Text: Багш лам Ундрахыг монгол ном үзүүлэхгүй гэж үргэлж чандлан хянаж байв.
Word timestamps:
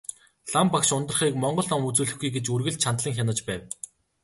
Багш 0.73 0.87
лам 0.91 0.97
Ундрахыг 1.01 1.33
монгол 1.43 1.67
ном 1.69 1.83
үзүүлэхгүй 1.89 2.29
гэж 2.33 2.45
үргэлж 2.53 2.79
чандлан 2.83 3.13
хянаж 3.15 3.39
байв. 3.47 3.61